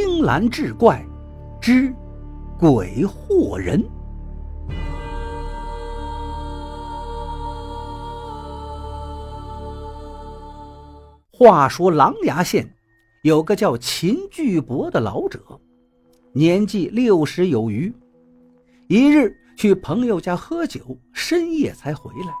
[0.00, 1.04] 青蓝志怪
[1.60, 1.92] 之
[2.56, 3.84] 鬼惑人。
[11.32, 12.72] 话说琅琊县
[13.22, 15.40] 有个叫秦巨伯的老者，
[16.32, 17.92] 年纪六十有余。
[18.86, 22.32] 一日去朋友家喝酒，深夜才回来。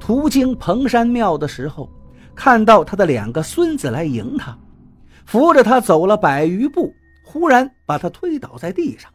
[0.00, 1.88] 途经蓬山庙的时候，
[2.34, 4.58] 看到他的两个孙子来迎他，
[5.24, 6.92] 扶着他走了百余步，
[7.30, 9.12] 忽然把他推倒在地上。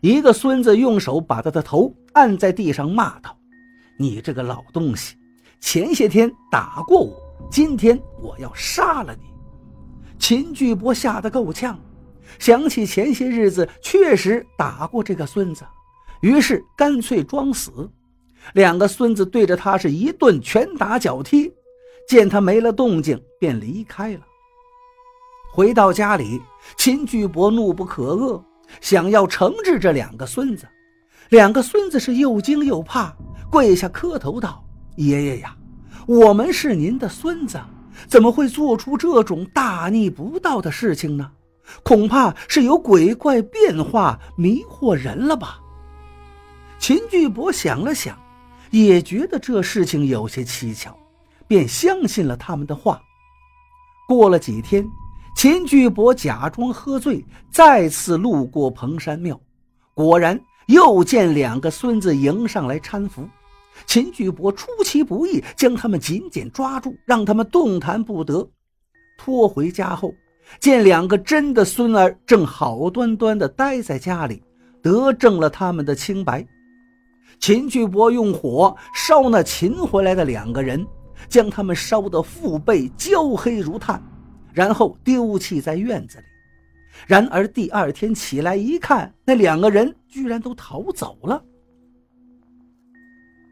[0.00, 3.36] 一个孙子用手把他的头按在地上，骂道
[3.98, 5.16] ：“你这个老东西，
[5.60, 9.22] 前些天打过我。”今天我要杀了你！
[10.20, 11.76] 秦巨伯吓得够呛，
[12.38, 15.64] 想起前些日子确实打过这个孙子，
[16.20, 17.90] 于是干脆装死。
[18.54, 21.52] 两个孙子对着他是一顿拳打脚踢，
[22.08, 24.20] 见他没了动静，便离开了。
[25.50, 26.40] 回到家里，
[26.76, 28.40] 秦巨伯怒不可遏，
[28.80, 30.68] 想要惩治这两个孙子。
[31.30, 33.14] 两个孙子是又惊又怕，
[33.50, 34.64] 跪下磕头道
[34.96, 35.56] ：“爷爷呀！”
[36.06, 37.60] 我们是您的孙子，
[38.06, 41.30] 怎么会做出这种大逆不道的事情呢？
[41.82, 45.60] 恐怕是有鬼怪变化迷惑人了吧？
[46.78, 48.18] 秦巨伯想了想，
[48.70, 50.96] 也觉得这事情有些蹊跷，
[51.46, 53.02] 便相信了他们的话。
[54.06, 54.88] 过了几天，
[55.36, 59.40] 秦巨伯假装喝醉，再次路过蓬山庙，
[59.94, 63.28] 果然又见两个孙子迎上来搀扶。
[63.86, 68.48] 秦巨伯出其不意，将他们紧紧抓住，让他们动弹不得。
[69.16, 70.12] 拖回家后，
[70.58, 74.42] 见两个真的孙儿正好端端地待在家里，
[74.82, 76.44] 得证了他们的清白。
[77.38, 80.84] 秦巨伯用火烧那擒回来的两个人，
[81.28, 84.02] 将他们烧得腹背焦黑如炭，
[84.58, 86.24] 然后丢弃在院子里。
[87.06, 91.40] 然而第二天起来一看，那两个人居然都逃走了。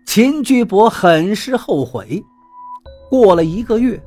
[0.04, 2.20] 秦巨伯很是后悔。
[3.08, 4.02] 过了一个月，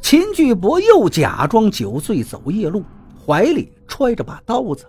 [0.00, 2.84] 秦巨伯又假装酒醉走夜路，
[3.26, 4.86] 怀里揣着把刀子。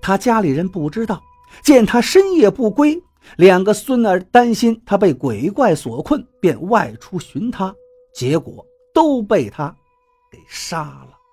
[0.00, 1.22] 他家里人不知道，
[1.62, 2.98] 见他深夜不归，
[3.36, 7.74] 两个孙儿担心他被鬼怪所困，便外出寻他，
[8.14, 8.64] 结果
[8.94, 9.76] 都被他
[10.30, 11.25] 给杀了。